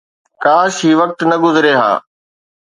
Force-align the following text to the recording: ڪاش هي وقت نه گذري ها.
ڪاش 0.43 0.73
هي 0.85 0.93
وقت 1.01 1.19
نه 1.31 1.35
گذري 1.43 1.73
ها. 1.81 1.93